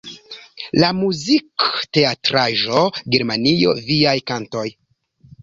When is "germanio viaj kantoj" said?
3.17-4.67